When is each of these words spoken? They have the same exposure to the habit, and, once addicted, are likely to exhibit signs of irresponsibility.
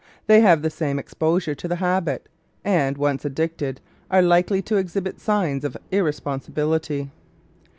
They 0.25 0.41
have 0.41 0.63
the 0.63 0.71
same 0.71 0.97
exposure 0.97 1.53
to 1.53 1.67
the 1.67 1.75
habit, 1.75 2.27
and, 2.65 2.97
once 2.97 3.23
addicted, 3.23 3.81
are 4.09 4.23
likely 4.23 4.59
to 4.63 4.77
exhibit 4.77 5.19
signs 5.19 5.63
of 5.63 5.77
irresponsibility. 5.91 7.11